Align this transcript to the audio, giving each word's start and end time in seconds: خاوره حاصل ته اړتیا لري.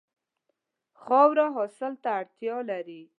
خاوره 1.03 1.45
حاصل 1.55 1.93
ته 2.03 2.09
اړتیا 2.19 2.57
لري. 2.69 3.01